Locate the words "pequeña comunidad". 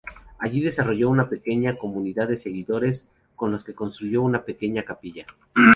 1.29-2.27